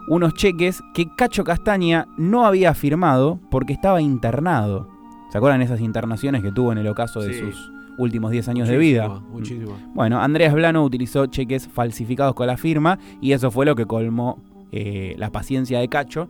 unos 0.08 0.34
cheques 0.34 0.82
que 0.94 1.08
Cacho 1.16 1.44
Castaña 1.44 2.08
no 2.18 2.46
había 2.46 2.74
firmado 2.74 3.40
porque 3.52 3.74
estaba 3.74 4.02
internado. 4.02 4.88
¿Se 5.32 5.38
acuerdan 5.38 5.62
esas 5.62 5.82
internaciones 5.82 6.42
que 6.42 6.52
tuvo 6.52 6.72
en 6.72 6.80
el 6.80 6.88
ocaso 6.88 7.22
de 7.22 7.34
Sí. 7.34 7.40
sus 7.40 7.72
últimos 7.98 8.32
10 8.32 8.48
años 8.50 8.68
de 8.68 8.78
vida? 8.78 9.08
Muchísimo. 9.32 9.78
Bueno, 9.94 10.20
Andreas 10.22 10.54
Blano 10.54 10.84
utilizó 10.84 11.26
cheques 11.28 11.68
falsificados 11.68 12.34
con 12.34 12.48
la 12.48 12.58
firma 12.58 12.98
y 13.22 13.34
eso 13.34 13.52
fue 13.52 13.66
lo 13.66 13.76
que 13.76 13.86
colmó 13.86 14.42
eh, 14.72 15.16
la 15.18 15.32
paciencia 15.32 15.80
de 15.80 15.88
Cacho 15.88 16.28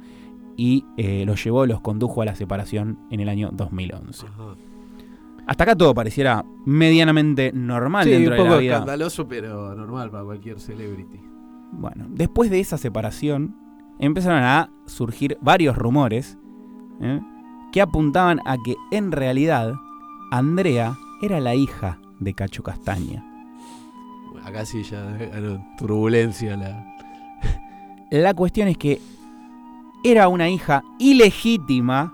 y 0.57 0.83
eh, 0.97 1.23
los 1.25 1.41
llevó, 1.43 1.65
los 1.65 1.79
condujo 1.81 2.21
a 2.21 2.25
la 2.25 2.35
separación 2.35 2.99
en 3.11 3.19
el 3.21 3.29
año 3.29 3.49
2011. 3.53 4.25
Ajá. 4.27 4.55
Hasta 5.47 5.63
acá 5.63 5.75
todo 5.75 5.93
pareciera 5.95 6.43
medianamente 6.65 7.51
normal 7.53 8.03
Sí, 8.03 8.11
dentro 8.11 8.33
un 8.33 8.37
de 8.37 8.43
poco 8.43 8.55
la 8.55 8.61
vida. 8.61 8.73
escandaloso, 8.73 9.27
pero 9.27 9.73
normal 9.75 10.11
para 10.11 10.23
cualquier 10.23 10.59
celebrity. 10.59 11.19
Bueno, 11.71 12.05
después 12.09 12.49
de 12.49 12.59
esa 12.59 12.77
separación, 12.77 13.55
empezaron 13.99 14.43
a 14.43 14.69
surgir 14.85 15.37
varios 15.41 15.77
rumores 15.77 16.37
¿eh? 17.01 17.21
que 17.71 17.81
apuntaban 17.81 18.41
a 18.45 18.57
que 18.63 18.75
en 18.91 19.11
realidad 19.11 19.73
Andrea 20.31 20.97
era 21.21 21.39
la 21.39 21.55
hija 21.55 21.99
de 22.19 22.33
Cacho 22.33 22.63
Castaña. 22.63 23.25
Acá 24.43 24.65
sí 24.65 24.83
ya, 24.83 25.15
eh, 25.19 25.59
turbulencia 25.77 26.57
la... 26.57 26.85
La 28.11 28.33
cuestión 28.33 28.67
es 28.67 28.77
que 28.77 28.99
era 30.03 30.29
una 30.29 30.49
hija 30.49 30.83
ilegítima 30.97 32.11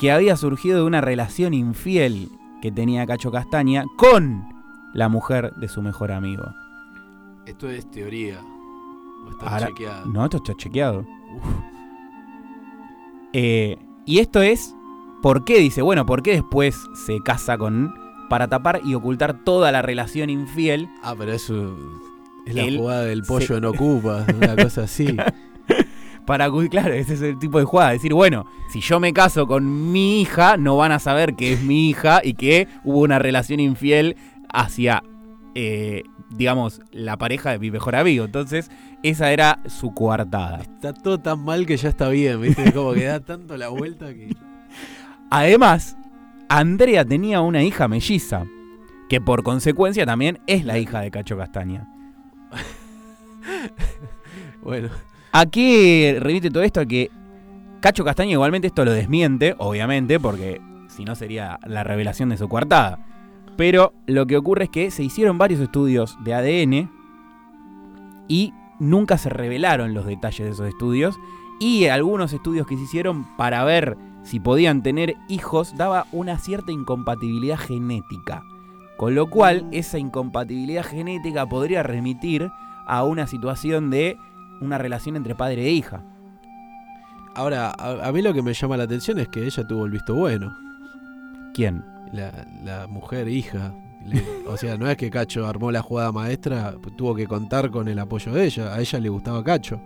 que 0.00 0.10
había 0.10 0.36
surgido 0.36 0.78
de 0.78 0.84
una 0.84 1.00
relación 1.00 1.54
infiel 1.54 2.30
que 2.60 2.72
tenía 2.72 3.06
Cacho 3.06 3.30
Castaña 3.30 3.84
con 3.96 4.44
la 4.92 5.08
mujer 5.08 5.52
de 5.54 5.68
su 5.68 5.82
mejor 5.82 6.10
amigo. 6.10 6.44
Esto 7.46 7.68
es 7.70 7.88
teoría. 7.90 8.40
O 9.26 9.30
está 9.30 9.46
Ahora- 9.46 9.66
chequeado. 9.68 10.06
No, 10.06 10.24
esto 10.24 10.36
está 10.38 10.54
chequeado. 10.54 11.06
Eh, 13.32 13.76
y 14.06 14.18
esto 14.18 14.42
es, 14.42 14.74
¿por 15.22 15.44
qué? 15.44 15.58
Dice, 15.58 15.82
bueno, 15.82 16.06
¿por 16.06 16.22
qué 16.22 16.32
después 16.32 16.76
se 17.06 17.20
casa 17.20 17.56
con... 17.58 17.94
para 18.28 18.48
tapar 18.48 18.80
y 18.84 18.94
ocultar 18.94 19.44
toda 19.44 19.70
la 19.72 19.82
relación 19.82 20.30
infiel? 20.30 20.88
Ah, 21.02 21.14
pero 21.16 21.32
eso 21.32 21.76
es 22.46 22.54
la 22.54 22.62
Él 22.62 22.78
jugada 22.78 23.02
del 23.04 23.22
pollo 23.22 23.46
se- 23.46 23.56
en 23.56 23.64
Ocupa, 23.66 24.24
una 24.36 24.56
cosa 24.56 24.82
así. 24.84 25.16
Para, 26.26 26.48
claro, 26.70 26.92
ese 26.94 27.14
es 27.14 27.22
el 27.22 27.38
tipo 27.40 27.58
de 27.58 27.64
jugada. 27.64 27.90
Decir, 27.90 28.14
bueno, 28.14 28.46
si 28.72 28.80
yo 28.80 29.00
me 29.00 29.12
caso 29.12 29.48
con 29.48 29.90
mi 29.90 30.20
hija, 30.20 30.56
no 30.56 30.76
van 30.76 30.92
a 30.92 31.00
saber 31.00 31.34
que 31.34 31.52
es 31.54 31.62
mi 31.62 31.88
hija 31.88 32.20
y 32.22 32.34
que 32.34 32.68
hubo 32.84 33.00
una 33.00 33.18
relación 33.18 33.58
infiel 33.58 34.16
hacia, 34.52 35.02
eh, 35.56 36.04
digamos, 36.28 36.82
la 36.92 37.16
pareja 37.16 37.50
de 37.50 37.58
mi 37.58 37.72
mejor 37.72 37.96
amigo. 37.96 38.24
Entonces, 38.26 38.70
esa 39.02 39.32
era 39.32 39.60
su 39.66 39.92
coartada. 39.92 40.60
Está 40.60 40.92
todo 40.92 41.18
tan 41.18 41.44
mal 41.44 41.66
que 41.66 41.76
ya 41.76 41.88
está 41.88 42.08
bien, 42.08 42.40
¿viste? 42.40 42.72
Como 42.72 42.92
que 42.92 43.04
da 43.04 43.20
tanto 43.20 43.56
la 43.56 43.68
vuelta 43.68 44.06
que. 44.14 44.34
Además, 45.30 45.96
Andrea 46.48 47.04
tenía 47.04 47.40
una 47.40 47.62
hija 47.62 47.88
melliza, 47.88 48.44
que 49.08 49.20
por 49.20 49.42
consecuencia 49.42 50.04
también 50.06 50.40
es 50.46 50.64
la 50.64 50.78
hija 50.78 51.00
de 51.00 51.10
Cacho 51.10 51.36
Castaña. 51.36 51.88
Bueno, 54.62 54.90
¿A 55.32 55.46
qué 55.46 56.18
remite 56.20 56.50
todo 56.50 56.62
esto? 56.62 56.80
A 56.80 56.86
que 56.86 57.10
Cacho 57.80 58.04
Castaña 58.04 58.32
igualmente 58.32 58.66
esto 58.66 58.84
lo 58.84 58.92
desmiente, 58.92 59.54
obviamente, 59.58 60.18
porque 60.18 60.60
si 60.88 61.04
no 61.04 61.14
sería 61.14 61.58
la 61.66 61.84
revelación 61.84 62.30
de 62.30 62.36
su 62.36 62.48
coartada. 62.48 62.98
Pero 63.56 63.92
lo 64.06 64.26
que 64.26 64.36
ocurre 64.36 64.64
es 64.64 64.70
que 64.70 64.90
se 64.90 65.04
hicieron 65.04 65.38
varios 65.38 65.60
estudios 65.60 66.18
de 66.24 66.34
ADN 66.34 66.90
y 68.26 68.52
nunca 68.80 69.16
se 69.18 69.28
revelaron 69.28 69.94
los 69.94 70.06
detalles 70.06 70.46
de 70.46 70.52
esos 70.52 70.66
estudios. 70.68 71.16
Y 71.60 71.86
algunos 71.86 72.32
estudios 72.32 72.66
que 72.66 72.76
se 72.76 72.82
hicieron 72.82 73.36
para 73.36 73.62
ver 73.64 73.96
si 74.24 74.40
podían 74.40 74.82
tener 74.82 75.14
hijos 75.28 75.76
daba 75.76 76.06
una 76.10 76.38
cierta 76.38 76.72
incompatibilidad 76.72 77.58
genética. 77.58 78.42
Con 78.96 79.14
lo 79.14 79.30
cual, 79.30 79.66
esa 79.70 79.98
incompatibilidad 79.98 80.84
genética 80.84 81.46
podría 81.46 81.82
remitir 81.82 82.50
a 82.86 83.04
una 83.04 83.26
situación 83.26 83.90
de 83.90 84.18
una 84.60 84.78
relación 84.78 85.16
entre 85.16 85.34
padre 85.34 85.66
e 85.66 85.70
hija. 85.70 86.02
ahora, 87.34 87.70
a, 87.70 88.08
a 88.08 88.12
mí 88.12 88.20
lo 88.20 88.34
que 88.34 88.42
me 88.42 88.52
llama 88.52 88.76
la 88.76 88.84
atención 88.84 89.18
es 89.18 89.28
que 89.28 89.44
ella 89.44 89.66
tuvo 89.66 89.86
el 89.86 89.92
visto 89.92 90.14
bueno. 90.14 90.54
¿Quién? 91.54 91.84
La, 92.12 92.46
la 92.64 92.86
mujer 92.86 93.28
hija. 93.28 93.72
Le- 94.04 94.22
o 94.46 94.56
sea, 94.56 94.76
no 94.76 94.88
es 94.90 94.96
que 94.96 95.10
Cacho 95.10 95.46
armó 95.46 95.70
la 95.70 95.82
jugada 95.82 96.10
maestra, 96.12 96.74
tuvo 96.96 97.14
que 97.14 97.26
contar 97.26 97.70
con 97.70 97.88
el 97.88 97.98
apoyo 97.98 98.32
de 98.32 98.44
ella. 98.46 98.74
A 98.74 98.80
ella 98.80 98.98
le 98.98 99.08
gustaba 99.08 99.42
Cacho. 99.44 99.80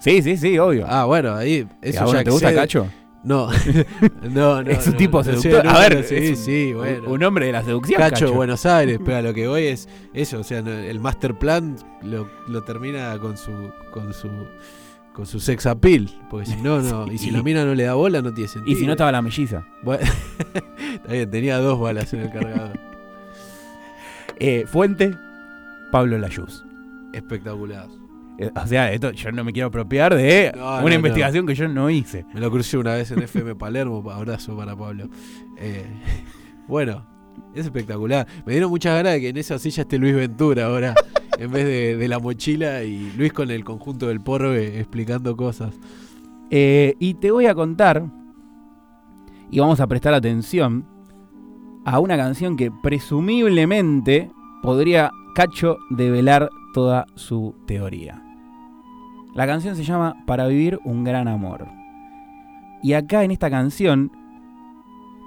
Sí, 0.00 0.22
sí, 0.22 0.36
sí, 0.36 0.58
obvio. 0.58 0.86
Ah, 0.88 1.04
bueno, 1.04 1.34
ahí. 1.34 1.66
Eso 1.82 2.04
¿A 2.04 2.12
ya 2.14 2.24
te 2.24 2.30
gusta 2.30 2.54
Cacho? 2.54 2.88
No, 3.22 3.48
no, 4.30 4.62
no. 4.62 4.70
es 4.70 4.86
un 4.86 4.92
no, 4.94 4.98
tipo 4.98 5.18
no 5.18 5.24
seductor. 5.24 5.62
no, 5.64 5.70
a 5.70 5.78
ver, 5.80 6.04
sí, 6.04 6.30
un, 6.30 6.36
sí, 6.36 6.72
bueno. 6.72 7.02
un 7.10 7.22
hombre 7.22 7.46
de 7.46 7.52
la 7.52 7.62
seducción. 7.62 7.98
Cacho, 8.00 8.26
Cacho, 8.26 8.34
Buenos 8.34 8.64
Aires, 8.64 8.98
pero 9.04 9.18
a 9.18 9.22
lo 9.22 9.34
que 9.34 9.46
voy 9.46 9.64
es 9.64 9.88
eso, 10.14 10.40
o 10.40 10.42
sea, 10.44 10.60
el 10.60 11.00
master 11.00 11.34
plan 11.38 11.76
lo, 12.02 12.28
lo 12.48 12.62
termina 12.62 13.18
con 13.18 13.36
su 13.36 13.52
con 13.92 14.14
su 14.14 14.28
con 15.12 15.26
su 15.26 15.38
sex 15.38 15.66
appeal, 15.66 16.08
porque 16.30 16.46
si 16.46 16.56
no 16.62 16.80
no, 16.80 17.12
y 17.12 17.18
si 17.18 17.30
la 17.30 17.42
mina 17.42 17.64
no 17.66 17.74
le 17.74 17.82
da 17.84 17.92
bola 17.92 18.22
no 18.22 18.32
tiene 18.32 18.48
sentido. 18.48 18.74
Y 18.74 18.80
si 18.80 18.86
no 18.86 18.92
estaba 18.92 19.12
la 19.12 19.20
melliza. 19.20 19.66
Bueno, 19.82 20.02
tenía 21.30 21.58
dos 21.58 21.78
balas 21.78 22.12
en 22.14 22.20
el 22.20 22.30
cargador. 22.30 22.89
Eh, 24.40 24.64
fuente, 24.66 25.14
Pablo 25.92 26.18
Layuz. 26.18 26.64
Espectacular. 27.12 27.86
Eh, 28.38 28.50
O 28.54 28.66
sea, 28.66 28.90
esto 28.92 29.10
yo 29.12 29.30
no 29.32 29.44
me 29.44 29.52
quiero 29.52 29.68
apropiar 29.68 30.14
de 30.14 30.52
No, 30.56 30.78
una 30.78 30.82
no, 30.88 30.94
investigación 30.94 31.46
que 31.46 31.54
yo 31.54 31.68
no 31.68 31.90
hice. 31.90 32.24
Me 32.32 32.40
lo 32.40 32.50
crucé 32.50 32.78
una 32.78 32.94
vez 32.94 33.10
en 33.10 33.22
FM 33.22 33.54
Palermo. 33.56 34.08
Abrazo 34.10 34.56
para 34.56 34.74
Pablo. 34.76 35.08
Eh, 35.58 35.84
bueno, 36.66 37.06
es 37.54 37.66
espectacular. 37.66 38.26
Me 38.46 38.52
dieron 38.52 38.70
muchas 38.70 38.94
ganas 38.94 39.12
de 39.12 39.20
que 39.20 39.28
en 39.28 39.36
esa 39.36 39.58
silla 39.58 39.82
esté 39.82 39.98
Luis 39.98 40.14
Ventura 40.14 40.66
ahora. 40.66 40.94
en 41.38 41.50
vez 41.50 41.64
de, 41.64 41.96
de 41.96 42.08
la 42.08 42.18
mochila 42.18 42.82
y 42.82 43.12
Luis 43.16 43.32
con 43.32 43.50
el 43.50 43.64
conjunto 43.64 44.08
del 44.08 44.20
porro 44.20 44.54
eh, 44.54 44.78
explicando 44.78 45.36
cosas. 45.36 45.74
Y 46.50 47.14
te 47.14 47.30
voy 47.30 47.46
a 47.46 47.54
contar, 47.54 48.04
y 49.50 49.60
vamos 49.60 49.78
a 49.80 49.86
prestar 49.86 50.14
atención, 50.14 50.84
a 51.84 51.98
una 51.98 52.16
canción 52.16 52.56
que 52.56 52.70
presumiblemente 52.70 54.30
podría 54.62 55.10
Cacho 55.34 55.78
develar 55.90 56.50
toda 56.74 57.06
su 57.14 57.54
teoría. 57.66 58.22
La 59.34 59.46
canción 59.46 59.76
se 59.76 59.84
llama 59.84 60.16
Para 60.26 60.48
vivir 60.48 60.80
un 60.84 61.04
gran 61.04 61.28
amor. 61.28 61.68
Y 62.82 62.94
acá 62.94 63.22
en 63.22 63.30
esta 63.30 63.48
canción, 63.48 64.10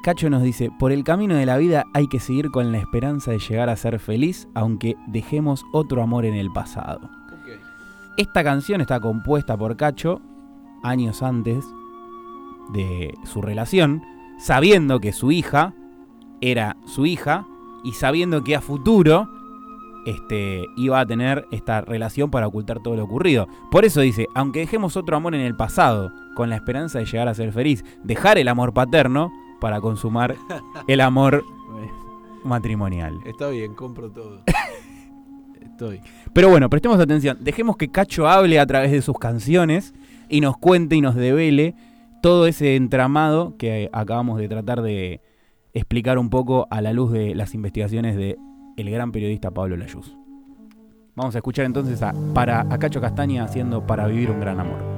Cacho 0.03 0.29
nos 0.29 0.43
dice, 0.43 0.69
por 0.77 0.91
el 0.91 1.05
camino 1.05 1.35
de 1.35 1.45
la 1.45 1.57
vida 1.57 1.85
hay 1.93 2.07
que 2.07 2.19
seguir 2.19 2.49
con 2.51 2.71
la 2.71 2.79
esperanza 2.79 3.31
de 3.31 3.39
llegar 3.39 3.69
a 3.69 3.77
ser 3.77 3.99
feliz, 3.99 4.49
aunque 4.53 4.97
dejemos 5.07 5.63
otro 5.71 6.03
amor 6.03 6.25
en 6.25 6.35
el 6.35 6.51
pasado. 6.51 7.09
Esta 8.17 8.43
canción 8.43 8.81
está 8.81 8.99
compuesta 8.99 9.57
por 9.57 9.77
Cacho 9.77 10.21
años 10.83 11.23
antes 11.23 11.65
de 12.73 13.13
su 13.23 13.41
relación, 13.41 14.03
sabiendo 14.37 14.99
que 14.99 15.13
su 15.13 15.31
hija 15.31 15.73
era 16.51 16.75
su 16.85 17.05
hija 17.05 17.47
y 17.83 17.93
sabiendo 17.93 18.43
que 18.43 18.55
a 18.55 18.61
futuro 18.61 19.29
este, 20.05 20.65
iba 20.75 20.99
a 20.99 21.05
tener 21.05 21.47
esta 21.51 21.81
relación 21.81 22.29
para 22.29 22.47
ocultar 22.47 22.81
todo 22.81 22.95
lo 22.95 23.05
ocurrido. 23.05 23.47
Por 23.71 23.85
eso 23.85 24.01
dice, 24.01 24.27
aunque 24.35 24.59
dejemos 24.59 24.97
otro 24.97 25.15
amor 25.15 25.35
en 25.35 25.41
el 25.41 25.55
pasado, 25.55 26.11
con 26.35 26.49
la 26.49 26.55
esperanza 26.55 26.99
de 26.99 27.05
llegar 27.05 27.27
a 27.27 27.33
ser 27.33 27.53
feliz, 27.53 27.85
dejar 28.03 28.37
el 28.37 28.47
amor 28.47 28.73
paterno 28.73 29.31
para 29.61 29.79
consumar 29.79 30.35
el 30.87 30.99
amor 30.99 31.45
matrimonial. 32.43 33.19
Está 33.25 33.47
bien, 33.49 33.73
compro 33.73 34.11
todo. 34.11 34.41
Estoy. 35.61 36.01
Pero 36.33 36.49
bueno, 36.49 36.69
prestemos 36.69 36.99
atención. 36.99 37.37
Dejemos 37.39 37.77
que 37.77 37.89
Cacho 37.89 38.27
hable 38.27 38.59
a 38.59 38.65
través 38.65 38.91
de 38.91 39.01
sus 39.01 39.17
canciones 39.17 39.93
y 40.27 40.41
nos 40.41 40.57
cuente 40.57 40.95
y 40.95 41.01
nos 41.01 41.15
devele 41.15 41.75
todo 42.21 42.47
ese 42.47 42.75
entramado 42.75 43.55
que 43.57 43.89
acabamos 43.93 44.39
de 44.39 44.49
tratar 44.49 44.81
de 44.81 45.21
explicar 45.73 46.17
un 46.17 46.29
poco 46.29 46.67
a 46.69 46.81
la 46.81 46.93
luz 46.93 47.11
de 47.11 47.35
las 47.35 47.53
investigaciones 47.53 48.15
de 48.15 48.37
el 48.77 48.89
gran 48.89 49.11
periodista 49.11 49.51
Pablo 49.51 49.75
Layuz. 49.75 50.17
Vamos 51.15 51.35
a 51.35 51.39
escuchar 51.39 51.65
entonces 51.65 52.01
a, 52.01 52.13
para, 52.33 52.61
a 52.61 52.79
Cacho 52.79 52.99
Castaña 52.99 53.43
haciendo 53.43 53.85
Para 53.85 54.07
vivir 54.07 54.31
un 54.31 54.39
gran 54.39 54.59
amor. 54.59 54.92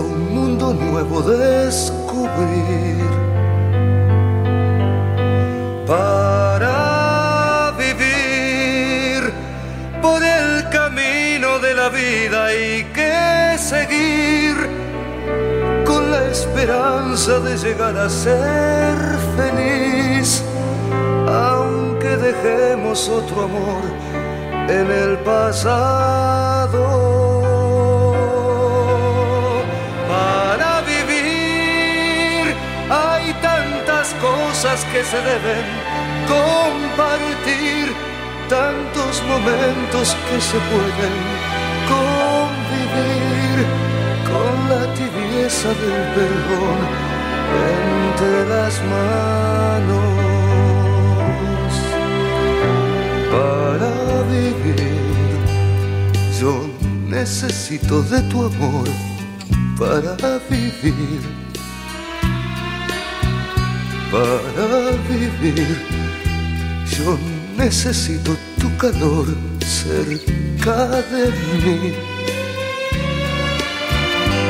Un 0.00 0.34
mundo 0.34 0.74
nuevo 0.74 1.22
descubrir. 1.22 3.04
Para 5.86 7.72
vivir 7.78 9.32
por 10.00 10.22
el 10.22 10.68
camino 10.70 11.58
de 11.58 11.74
la 11.74 11.88
vida 11.88 12.46
hay 12.46 12.84
que 12.94 13.58
seguir 13.58 14.56
con 15.84 16.10
la 16.10 16.24
esperanza 16.30 17.38
de 17.40 17.56
llegar 17.56 17.96
a 17.96 18.08
ser 18.08 18.96
feliz, 19.36 20.42
aunque 21.28 22.16
dejemos 22.16 23.08
otro 23.08 23.44
amor 23.44 23.82
en 24.68 24.90
el 24.90 25.18
pasado. 25.18 27.13
Cosas 34.64 34.84
que 34.86 35.04
se 35.04 35.16
deben 35.16 35.64
compartir, 36.26 37.92
tantos 38.48 39.22
momentos 39.24 40.16
que 40.26 40.40
se 40.40 40.58
pueden 40.72 41.14
convivir 41.92 43.56
con 44.30 44.54
la 44.70 44.82
tibieza 44.94 45.68
del 45.68 46.02
perdón 46.14 46.78
entre 47.76 48.36
las 48.48 48.74
manos. 48.94 50.14
Para 53.34 54.22
vivir, 54.30 54.96
yo 56.40 56.54
necesito 57.06 58.02
de 58.02 58.20
tu 58.22 58.46
amor 58.46 58.88
para 59.78 60.38
vivir. 60.48 61.43
Para 64.14 64.92
vivir, 65.08 65.76
yo 66.96 67.18
necesito 67.56 68.36
tu 68.60 68.70
calor 68.76 69.26
cerca 69.58 70.86
de 71.10 71.32
mí. 71.64 71.92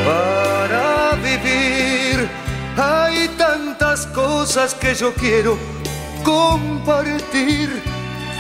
Para 0.04 1.14
vivir 1.16 2.28
hay 2.76 3.28
tantas 3.38 4.06
cosas 4.08 4.74
que 4.74 4.94
yo 4.94 5.14
quiero 5.14 5.56
compartir. 6.22 7.70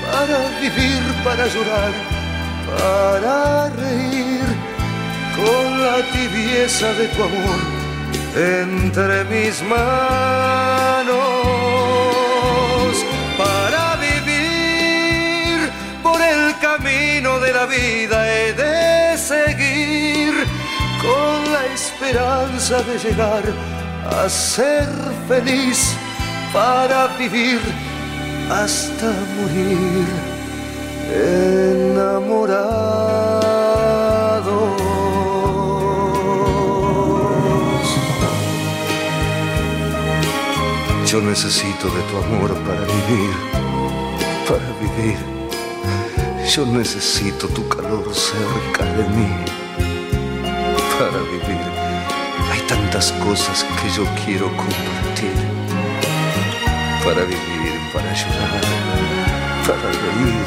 Para 0.04 0.38
vivir, 0.60 1.02
para 1.24 1.46
llorar, 1.46 1.92
para 2.76 3.70
reír 3.70 4.44
con 5.36 5.80
la 5.86 5.96
tibieza 6.12 6.92
de 6.92 7.08
tu 7.08 7.22
amor 7.22 7.60
entre 8.36 9.24
mis 9.24 9.62
manos. 9.62 10.93
Para 13.36 13.96
vivir 13.96 15.70
por 16.02 16.18
el 16.20 16.58
camino 16.60 17.38
de 17.40 17.52
la 17.52 17.66
vida 17.66 18.26
he 18.26 18.54
de 18.54 19.18
seguir 19.18 20.32
con 21.02 21.52
la 21.52 21.66
esperanza 21.74 22.82
de 22.82 22.98
llegar 22.98 23.42
a 24.18 24.28
ser 24.30 24.88
feliz 25.28 25.94
para 26.54 27.08
vivir 27.18 27.60
hasta 28.50 29.12
morir 29.36 30.06
enamorados. 31.92 33.23
Yo 41.14 41.20
necesito 41.20 41.86
de 41.90 42.02
tu 42.10 42.16
amor 42.16 42.52
para 42.66 42.80
vivir, 42.80 43.30
para 44.48 44.68
vivir. 44.80 45.16
Yo 46.52 46.66
necesito 46.66 47.46
tu 47.46 47.68
calor 47.68 48.12
cerca 48.12 48.84
de 48.84 49.04
mí 49.10 49.30
para 50.98 51.18
vivir. 51.30 51.70
Hay 52.50 52.60
tantas 52.66 53.12
cosas 53.12 53.64
que 53.80 53.90
yo 53.90 54.04
quiero 54.24 54.48
compartir. 54.56 55.36
Para 57.04 57.22
vivir, 57.22 57.74
para 57.92 58.12
llorar, 58.12 58.64
para 59.68 59.92
reír. 60.02 60.46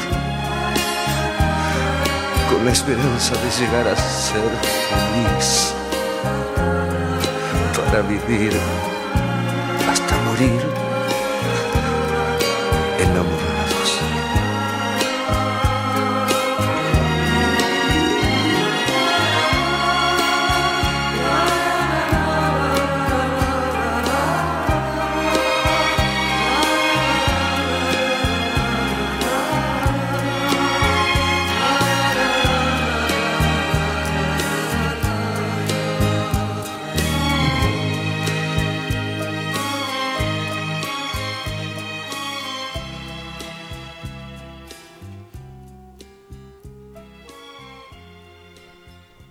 Con 2.50 2.66
la 2.66 2.72
esperanza 2.72 3.32
de 3.36 3.50
llegar 3.58 3.88
a 3.88 3.96
ser 3.96 4.50
feliz. 4.90 5.72
Para 7.74 8.02
vivir 8.02 8.52
hasta 10.38 10.46
morir 10.46 10.87